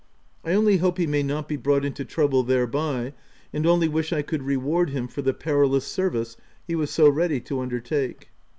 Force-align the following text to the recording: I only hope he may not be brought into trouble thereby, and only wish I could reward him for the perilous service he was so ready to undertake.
I 0.43 0.53
only 0.53 0.77
hope 0.77 0.97
he 0.97 1.05
may 1.05 1.21
not 1.21 1.47
be 1.47 1.57
brought 1.57 1.85
into 1.85 2.03
trouble 2.03 2.41
thereby, 2.41 3.13
and 3.53 3.67
only 3.67 3.87
wish 3.87 4.11
I 4.11 4.23
could 4.23 4.41
reward 4.41 4.89
him 4.89 5.07
for 5.07 5.21
the 5.21 5.31
perilous 5.31 5.85
service 5.85 6.37
he 6.65 6.73
was 6.73 6.89
so 6.89 7.07
ready 7.07 7.39
to 7.41 7.59
undertake. 7.59 8.31